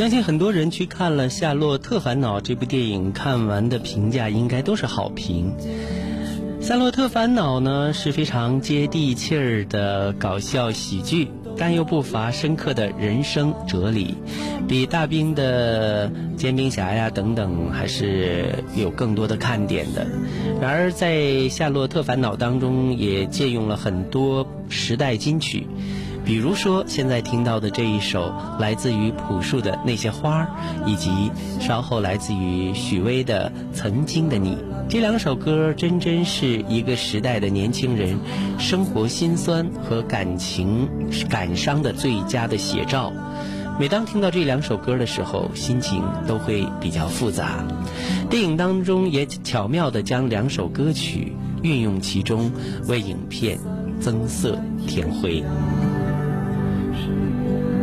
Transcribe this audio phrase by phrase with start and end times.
[0.00, 5.52] 相信很多人去看了《夏洛特烦恼》这部电影，看完的评价应该都是好评。
[6.64, 14.14] 《夏洛特烦恼》呢是非常接地气儿的搞笑喜剧，但又不乏深刻的人生哲理，
[14.66, 20.06] 比大兵的煎饼侠呀等等还是有更多的看点的。
[20.62, 21.14] 然而在
[21.50, 25.66] 《夏洛特烦恼》当中，也借用了很多时代金曲。
[26.30, 30.48] 比如说，现在听到的这一首来自于朴树的那些花儿，
[30.86, 31.10] 以及
[31.58, 34.54] 稍后来自于许巍的《曾经的你》，
[34.88, 38.16] 这两首歌真真是一个时代的年轻人
[38.60, 40.88] 生活辛酸和感情
[41.28, 43.12] 感伤的最佳的写照。
[43.80, 47.66] 每当听到这两首歌的时候，心情都会比较复杂。
[48.30, 51.32] 电影当中也巧妙地将两首歌曲
[51.64, 52.52] 运用其中，
[52.86, 53.58] 为影片
[53.98, 55.42] 增色添辉。
[56.92, 57.79] 的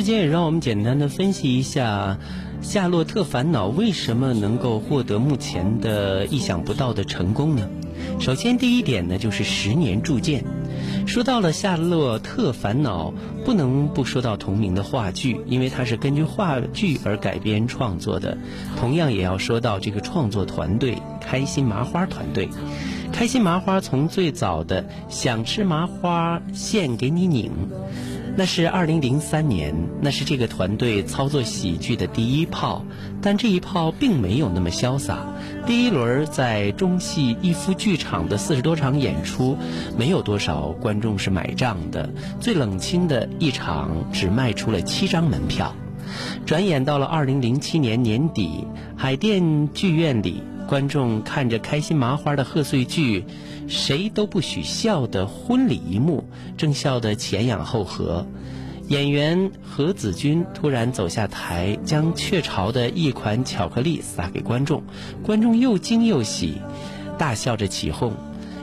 [0.00, 2.16] 时间也让我们简单的分析一下
[2.66, 7.68] 《夏洛特烦恼》为什么能够获得目前的意想不到的成功呢？
[8.18, 10.42] 首先，第一点呢就是十年铸剑。
[11.06, 13.10] 说到了《夏洛特烦恼》，
[13.44, 18.38] 不能不说到同名的话剧，因为它是根据话剧而改编创作的。
[18.78, 22.48] 同样也要说到这个创作团队——开心麻花团队。
[23.12, 27.52] 开心麻花从最早的“想吃麻花，现给你拧”。
[28.40, 32.82] 那是二零零三年，那是这个团队操作喜剧的第一炮，
[33.20, 35.18] 但这一炮并没有那么潇洒。
[35.66, 39.58] 第一轮在中戏逸夫剧场的四十多场演出，
[39.98, 42.08] 没有多少观众是买账的，
[42.40, 45.76] 最冷清的一场只卖出了七张门票。
[46.46, 53.22] 转眼到了二零零七年年底，海淀剧院里，观众看着开心麻花的贺岁剧。
[53.70, 56.24] 谁都不许笑的婚礼一幕，
[56.56, 58.26] 正笑得前仰后合。
[58.88, 64.82] 演员何子君突然走下台，将雀巢的一款巧克力撒给观众，
[65.22, 66.54] 观众又惊又喜，
[67.16, 68.12] 大笑着起哄。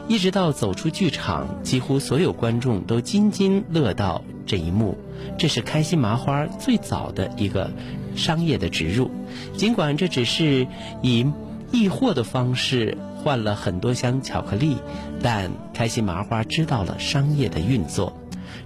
[0.10, 4.98] 一直到走出剧场，几乎所有观众都津津乐道这一幕。
[5.38, 7.72] 这是开心麻花最早的一个
[8.14, 9.10] 商业的植入，
[9.56, 10.68] 尽管这只是
[11.02, 11.26] 以
[11.72, 12.98] 易货的方式。
[13.28, 14.78] 换了很多箱巧克力，
[15.22, 18.18] 但开心麻花知道了商业的运作。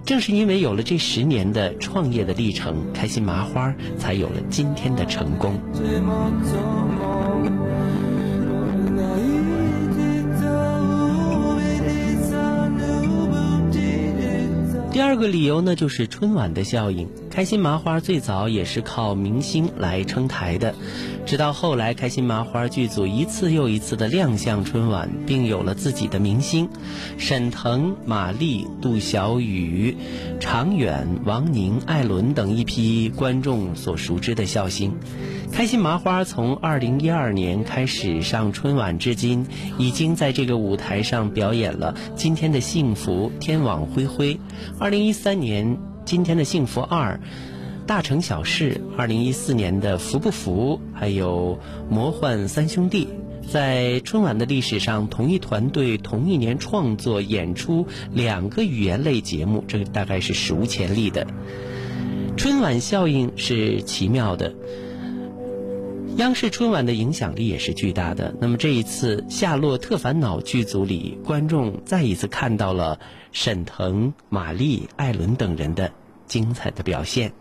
[0.06, 5.58] 正是因为有了这十年的创业的历程，开心麻花才有了今天的成功。
[15.02, 17.08] 第二个理由呢，就是春晚的效应。
[17.28, 20.76] 开心麻花最早也是靠明星来撑台的，
[21.26, 26.68] 直到后来，开心麻花剧组一次又一次的亮相春晚，并有了自己的明星，
[27.18, 29.96] 沈腾、马丽、杜小雨、
[30.38, 34.94] 常远、王宁、艾伦等一批观众所熟知的笑星。
[35.52, 39.46] 开心麻花从二零一二年开始上春晚至今，
[39.78, 44.34] 已经在这个舞台上表演了《今天的幸福》《天网恢恢》。
[44.78, 45.76] 二零一三年
[46.06, 47.12] 《今天的幸福二》
[47.86, 51.58] 《大城小事》，二零一四年的《服不服》，还有
[51.94, 53.04] 《魔幻三兄弟》。
[53.46, 61.26] 在春晚的历史上，同一团队同一年创作演出两个语言类节目，这个大概是史无前例的。
[62.38, 64.54] 春晚效应是奇妙的。
[66.18, 68.34] 央视春晚的影响力也是巨大的。
[68.38, 73.00] 那么这一次《夏洛特烦恼》剧组里，观众再一次看到了
[73.32, 75.90] 沈腾、马丽、艾伦等人的
[76.26, 77.32] 精彩的表现。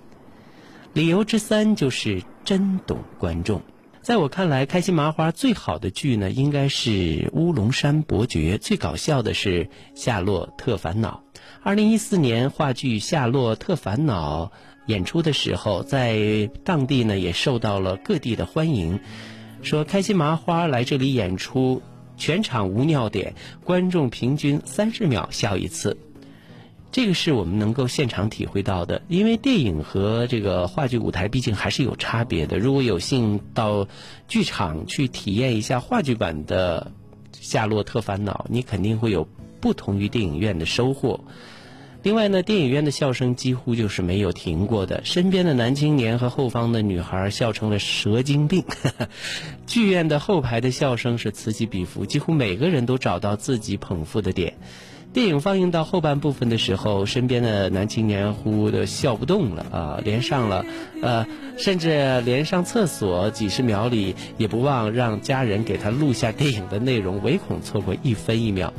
[0.94, 3.62] 理由之三就是真懂观众。
[4.02, 6.90] 在我看来，开心麻花最好的剧呢，应该是
[7.34, 11.24] 《乌龙山伯爵》；最搞笑的是《夏洛特烦恼》。
[11.62, 14.46] 二零一四年话剧《夏洛特烦恼》
[14.92, 19.00] 演出的时候，在当地呢也受到了各地的欢迎。
[19.64, 21.82] 说开心麻花来这里演出，
[22.18, 23.34] 全场无尿点，
[23.64, 25.96] 观众平均三十秒笑一次。
[26.92, 32.60] 这个是我们能够现场体会到的，因为电影和这个话剧舞台毕竟还是有差别的。
[32.60, 33.88] 如果有幸到
[34.28, 36.92] 剧场去体验一下话剧版的
[37.40, 39.26] 《夏洛特烦恼》，你肯定会有
[39.62, 41.24] 不同于电影院的收获。
[42.04, 48.64] 另外呢，电影院的笑声几乎就是没有停过的，身边的男青年和后方的女孩笑成了蛇精病。
[49.68, 54.54] 剧院的后排的笑声是此起彼伏，几乎每个人都找到自己捧腹的点。
[55.14, 60.66] 电影放映到后半部分的时候，身边的男青年呼的笑不动了啊，连上了，
[61.02, 61.28] 呃，
[61.58, 68.74] 甚至连上厕所几十秒里也不忘让家人给他录下电影的内容，唯恐错过一分一秒。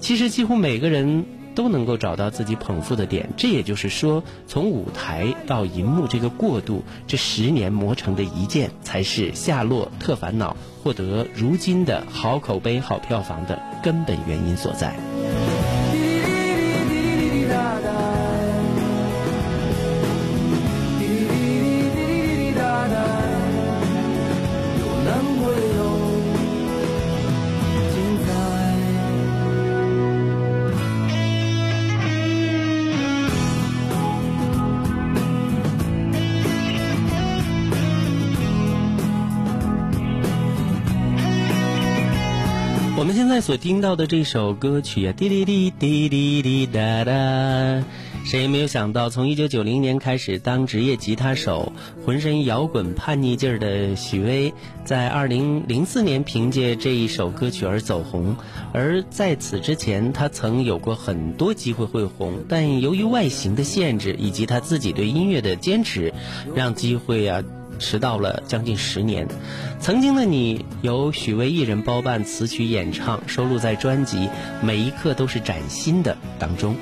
[0.00, 15.23] 其实几乎每个人都能够找到自己捧腹的点，这也就是说，从舞台到银幕这个过渡，这十年磨成的一剑，才是《夏洛特烦恼》获得如今的好口碑、好票房的根本原因所在。
[43.34, 47.12] 在所听到的这首歌曲啊，滴滴滴滴滴滴哒哒，
[48.24, 51.72] 谁也没有想到，从一九九零年开始当职业吉他手、
[52.06, 54.54] 浑身摇滚叛逆劲儿的许巍，
[54.84, 58.36] 在二零零四年凭借这一首歌曲而走红。
[58.72, 66.14] 而在此之前，他曾有过很多机会会红，但由于外形的限制以及他自己对音乐的坚持，
[66.54, 67.42] 让机会啊。
[67.78, 69.26] 迟到了将近十年，
[69.80, 74.18] 曾经的你由许巍一人包办词曲演唱，收录在专辑
[74.62, 76.76] 《每一刻都是崭新的》当中。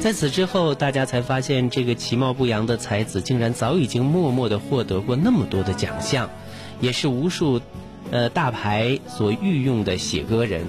[0.00, 6.30] 在此之后，大家才发现这个其貌不扬的才子，竟然早已经默默的获得过那么多的奖项，
[6.80, 7.60] 也是无数
[8.10, 10.64] 呃大牌所御用的写歌人。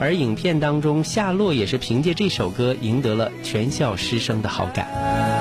[0.00, 4.86] 而影片当中，夏洛也是凭借这首歌赢得了全校师生的好感。《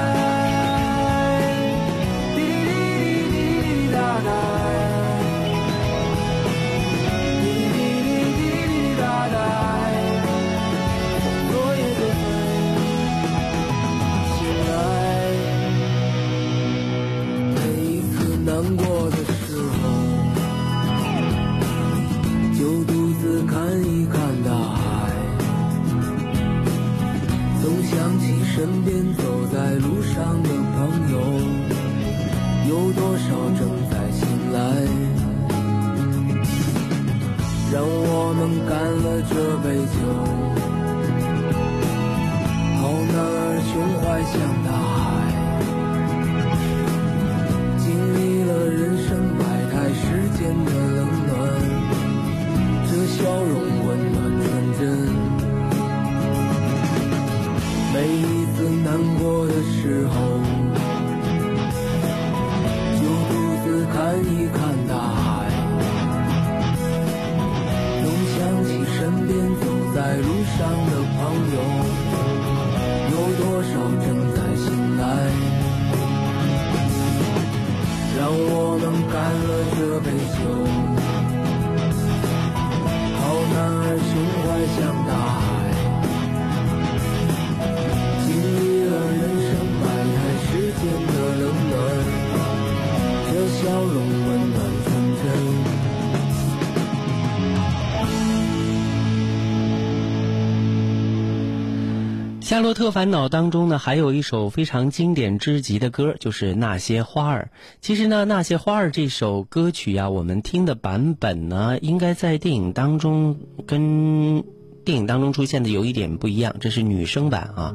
[102.53, 107.49] 夏洛特烦恼》当中呢，还有一首非常经典之极的歌，就是《那些花儿》。
[107.81, 114.43] 其实呢，《那些花儿》这首歌曲呀，我们听的版本呢，应该在电影当中跟
[114.85, 117.73] 电影当中出现的有一点不一样，这是女生版啊。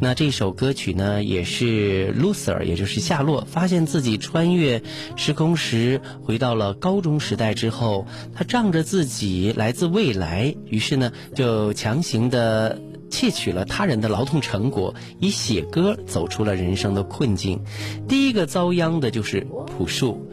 [0.00, 4.82] 那这首歌曲呢，也是 Loser，也就是夏洛，发现自己穿越
[5.16, 12.80] 时空时回到了高中时代之后，他仗着自己来自未来，于是呢就强行的。
[13.14, 17.60] 窃取了他人的劳动成果，以写歌走出了人生的困境。
[18.08, 20.28] 第一个遭殃的就是朴树。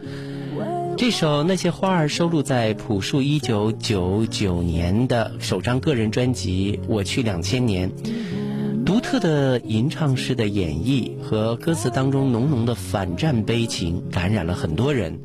[0.96, 7.88] 这首《那些花儿》收录在朴树一九九九年的首张个人专辑《我去两千年》。
[8.84, 15.20] 独特的吟唱式的演绎和歌词当中浓浓的反战悲情，感染了很多人。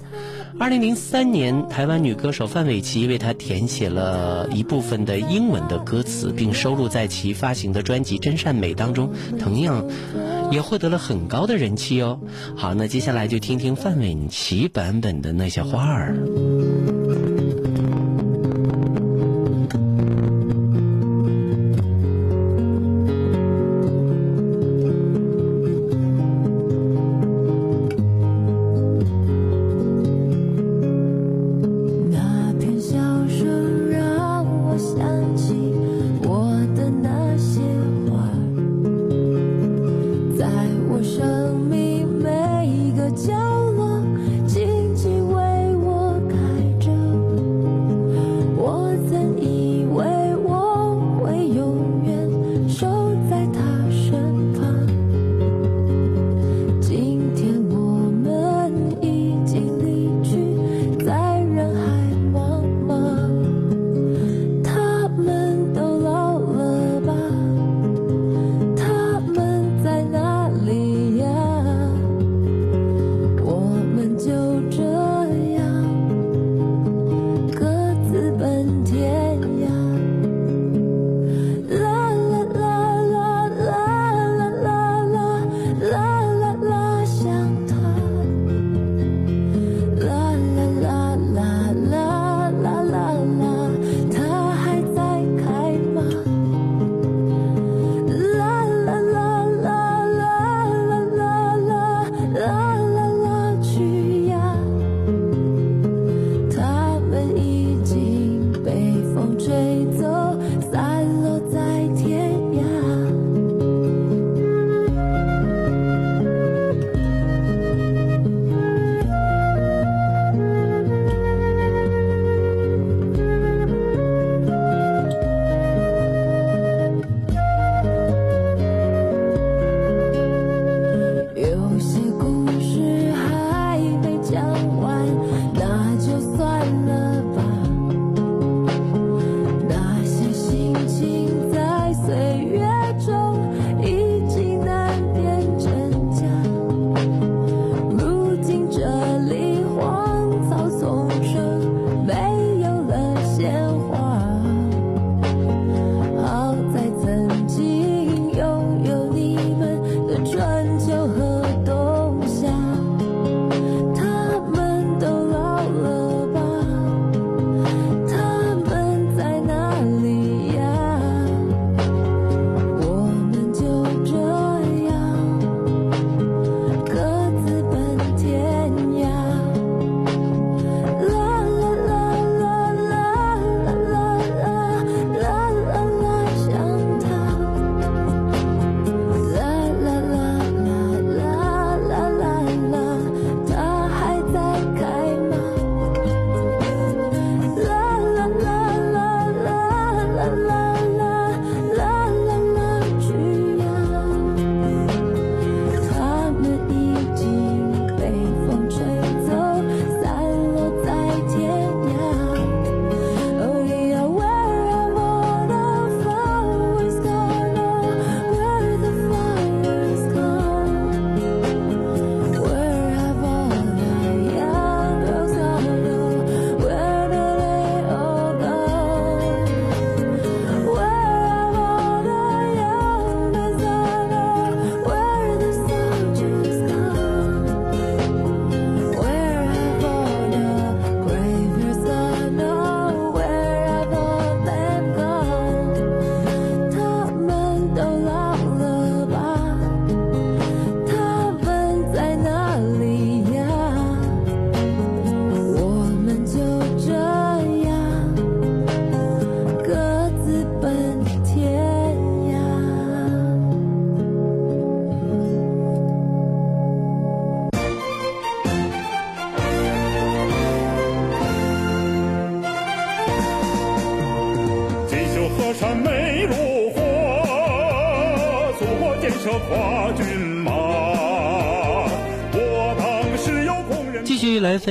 [0.60, 9.88] 二零零三年，台湾女歌手范玮琪为他填写了一部分的英文的歌词，并收录在其发行的专辑《真善美》当中，同样
[10.52, 12.20] 也获得了很高的人气哦。
[12.56, 16.18] 好，那接下来就听听范玮琪版本的那些花儿。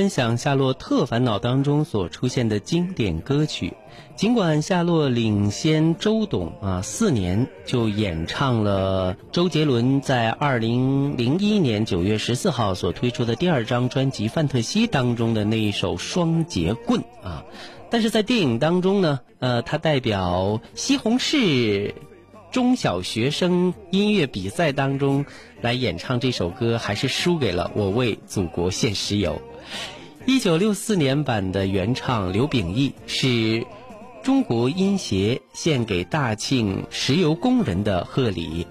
[0.07, 3.73] 分享《夏洛特烦恼》当中所出现的经典歌曲。
[4.15, 17.43] 尽管夏洛领先周董啊四年，就演唱了周杰伦在二零零一年九月十四号所推出的第二张专辑《范特西》当中的那一首《双节棍》啊，
[17.89, 21.93] 但是在电影当中呢，呃，他代表西红柿
[22.49, 25.25] 中小学生音乐比赛当中
[25.59, 29.33] 来演唱这首歌，还是输给了《我为祖国献石油》。
[30.27, 33.65] 一九六四年版的原唱刘秉义是
[34.21, 38.67] 中国音协献给大庆石油工人的贺礼，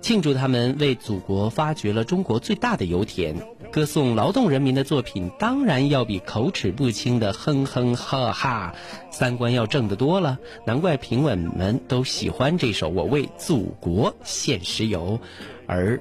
[0.00, 3.36] 庆祝他们为祖国发掘了中国最大的油田。
[3.70, 8.74] 歌颂劳动人民的作品，当然要比口齿不清的哼哼哈哈
[9.10, 10.38] 三观要正得多了。
[10.64, 15.20] 难怪评委们都喜欢这首《我为祖国献石油》，
[15.66, 16.00] 而。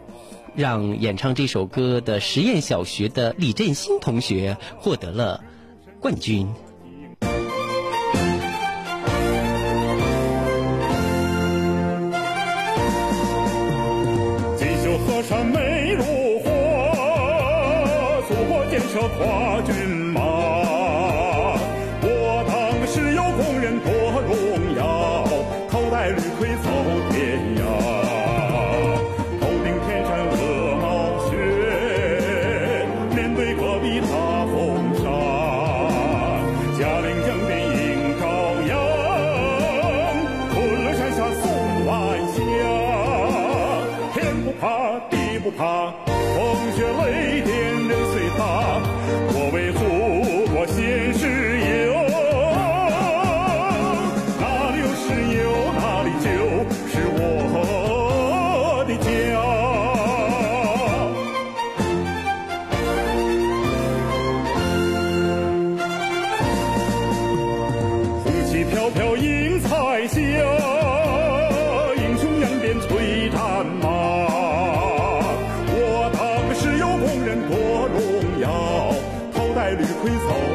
[0.55, 5.43] 让演唱这首歌的实验小学的李振兴同学获得了
[5.99, 6.47] 冠军。
[14.57, 16.03] 锦绣河山美如
[16.39, 16.49] 画，
[18.27, 20.04] 祖国建设跨军
[80.05, 80.54] 会走。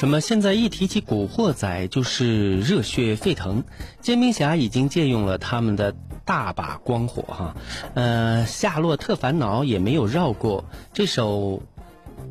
[0.00, 3.64] 什么，现在一提起《古惑仔》就是热血沸腾。
[4.00, 7.54] 煎饼侠已经借用了他们的大把光火哈，
[7.92, 11.62] 呃，《夏洛特烦恼》也没有绕过这首，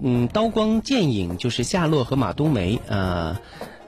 [0.01, 3.39] 嗯，刀光剑影就是夏洛和马冬梅啊。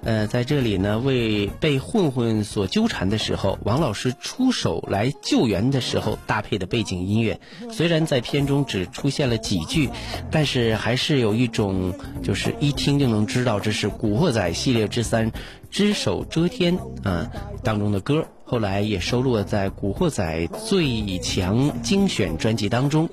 [0.03, 7.39] 呃在这里呢，为被混混所纠缠的时候，王老师出手来救援的时候搭配的背景音乐，
[7.71, 9.89] 虽然在片中只出现了几句，
[10.31, 15.31] 但是还是有一种就是一听就能知道这是《古惑仔》系列之三
[15.69, 17.29] 《只手遮天》啊
[17.63, 18.25] 当中的歌。
[18.43, 23.07] 后来也收录了在《古惑仔最强精选》专辑当中，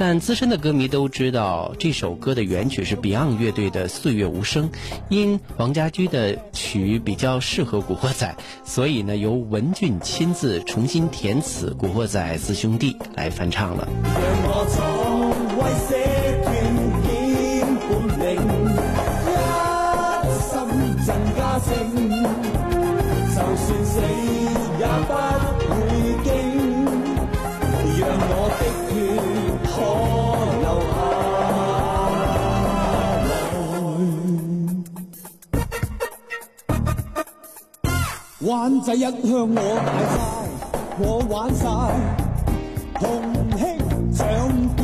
[0.00, 4.70] 但资深的歌迷都知道这首歌的原曲是 Beyond 乐队的《岁月无声》，
[5.10, 8.34] 因王家驹的曲比较适合古惑仔，
[8.64, 13.86] 所以呢由文俊亲自重新填词，古惑仔四兄弟来翻唱了。
[14.04, 14.80] 讓我創
[15.60, 15.98] 威寫
[16.46, 16.48] 斷
[17.04, 17.92] 險本
[18.24, 18.40] 領，
[20.24, 20.50] 一心
[21.04, 21.68] 更加勝，
[23.34, 24.00] 就算死
[24.80, 25.12] 也不
[25.68, 25.76] 會
[26.24, 26.32] 驚，
[28.00, 28.64] 讓我的
[38.50, 40.18] 灣仔一向我大晒，
[40.98, 41.68] 我玩晒，
[42.98, 43.22] 同
[43.56, 44.82] 兄長故。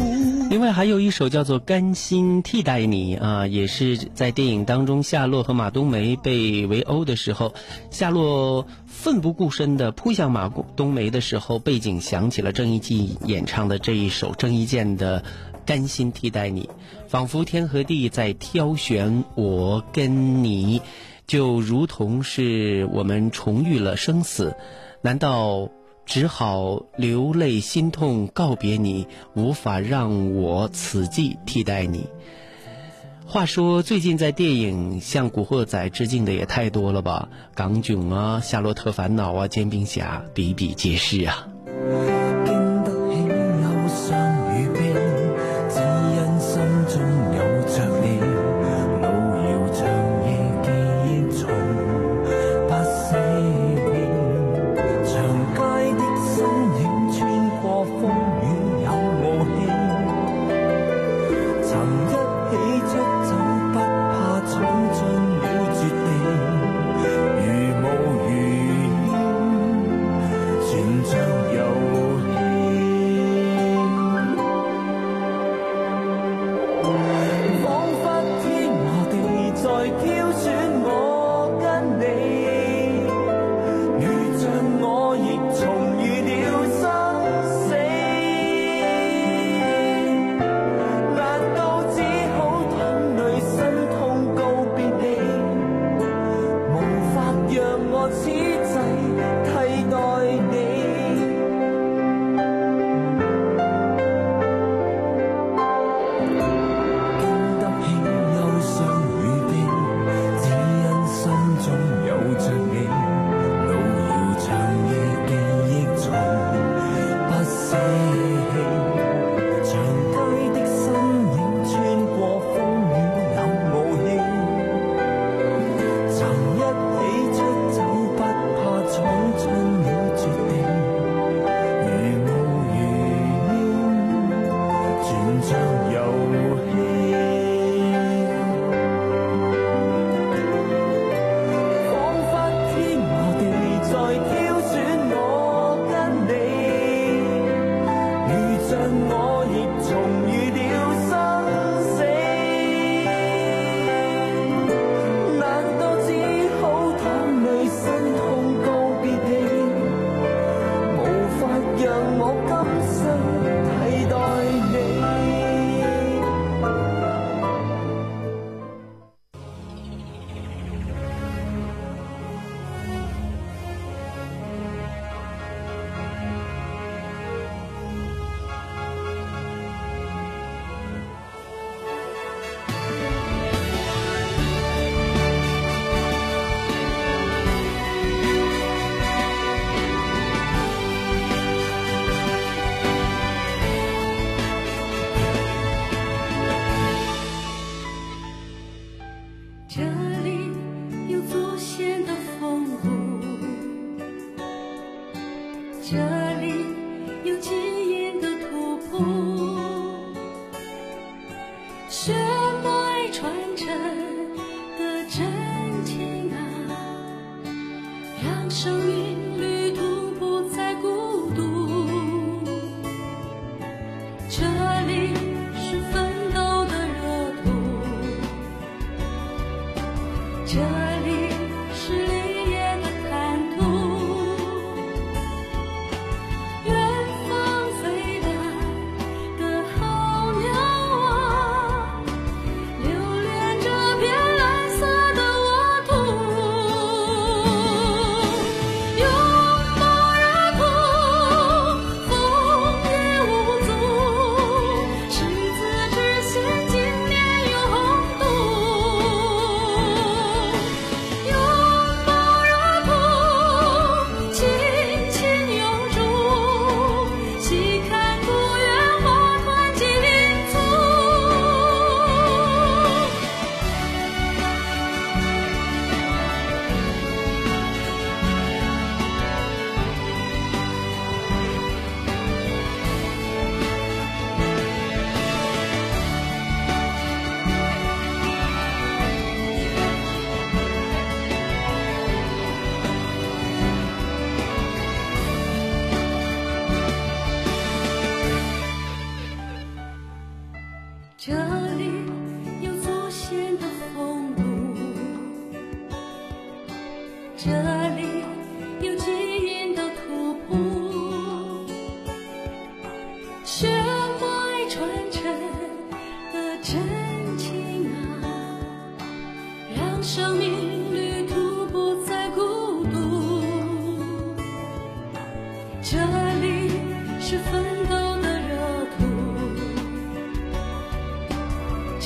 [0.49, 7.55] 另外还有一首叫做《甘心替代你》啊，也是在电影当中，夏洛和马冬梅被围殴的时候，
[7.91, 15.23] 夏洛奋不顾身的扑向马冬梅的时候，背景响起了郑伊健演唱的这一首郑伊健的
[15.67, 16.63] 《甘心替代你》，
[17.09, 20.81] 仿佛天和地在挑选我跟你，
[21.27, 24.57] 就如同是我们重遇了生死
[25.03, 25.71] 难道
[26.05, 32.07] 只好流泪心痛告别你无法让我此际替代你？
[33.27, 41.56] 话说最近在电影向古惑仔致敬的也太多了吧港囧啊夏洛特烦恼啊煎饼侠比比皆是啊。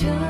[0.01, 0.30] just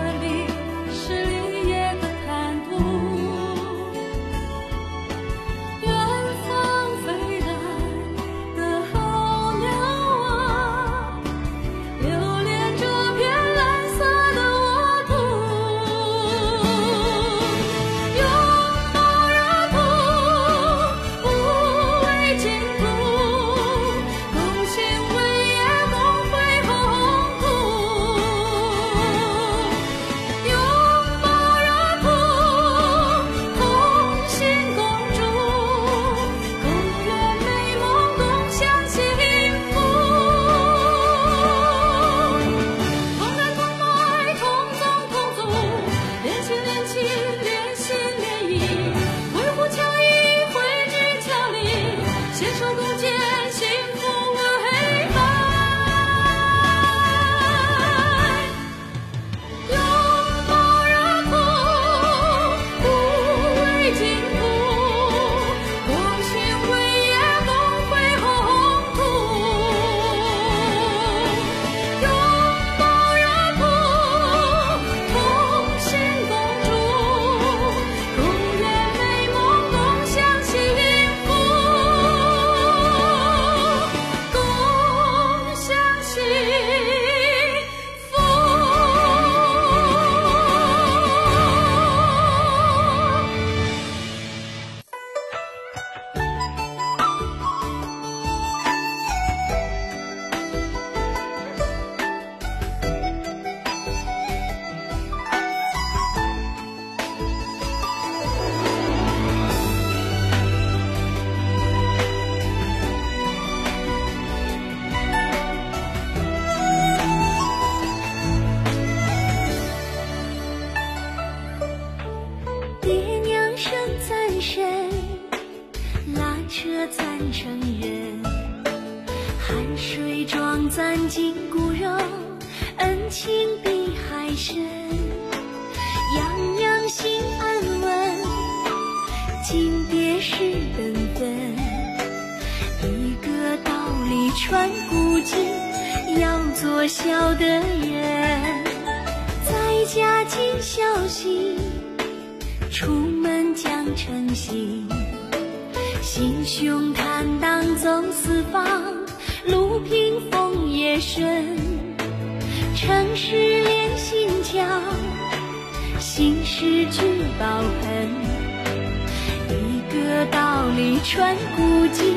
[171.56, 172.16] 古今，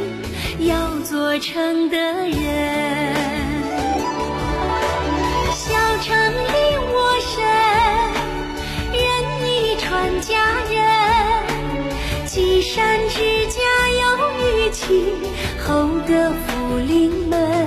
[0.68, 2.34] 要做成的人。
[5.54, 7.42] 小城里我身，
[8.94, 9.02] 任
[9.44, 10.34] 你传家
[10.70, 10.82] 人，
[12.26, 13.16] 积善之
[13.48, 13.60] 家
[13.90, 14.02] 有
[14.40, 15.16] 余庆，
[15.60, 17.63] 厚德福临门。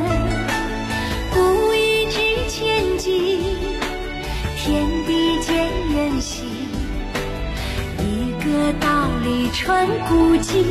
[9.58, 10.66] 穿古今，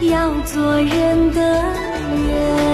[0.00, 2.71] 要做人的人。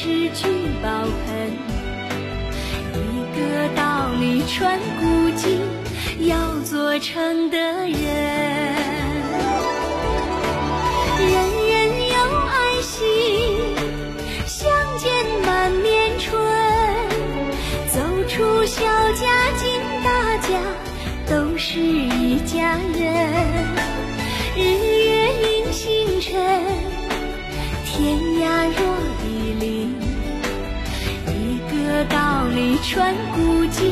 [0.00, 0.46] 是聚
[0.80, 0.88] 宝
[1.26, 1.50] 盆。
[2.94, 3.02] 一
[3.34, 5.58] 个道理传古今，
[6.28, 7.58] 要做成的。
[7.58, 8.87] 人
[32.78, 33.82] 道理传古今，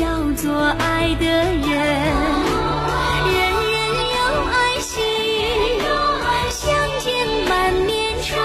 [0.00, 1.66] 要做爱的人。
[3.26, 3.34] 人
[3.72, 3.76] 人
[4.14, 4.92] 有爱心，
[6.48, 6.62] 相
[7.00, 7.04] 见
[7.48, 8.38] 满面春。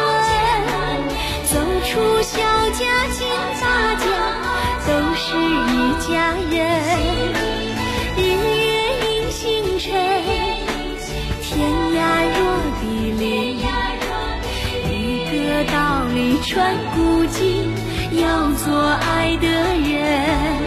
[1.46, 1.54] 走
[1.86, 2.40] 出小
[2.72, 3.28] 家进
[3.62, 3.64] 大
[3.96, 4.06] 家，
[4.88, 6.58] 都是一家人。
[8.18, 8.68] 日月
[9.06, 9.40] 映星
[9.78, 9.88] 辰，
[11.44, 11.48] 天
[11.94, 11.98] 涯
[12.40, 12.42] 若
[12.82, 13.30] 比邻。
[14.92, 14.92] 一
[15.32, 15.78] 个道
[16.14, 17.69] 理传古今，
[18.22, 20.59] 要做爱的人，